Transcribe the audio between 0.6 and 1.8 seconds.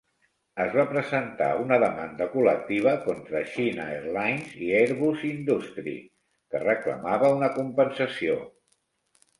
Es va presentar una